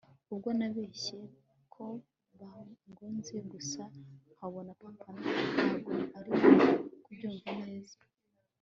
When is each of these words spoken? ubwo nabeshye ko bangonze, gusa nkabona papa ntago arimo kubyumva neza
ubwo 0.31 0.49
nabeshye 0.59 1.19
ko 1.73 1.85
bangonze, 2.39 3.35
gusa 3.51 3.81
nkabona 4.33 4.71
papa 4.81 5.09
ntago 5.55 5.93
arimo 6.17 6.47
kubyumva 7.03 7.51
neza 7.67 7.97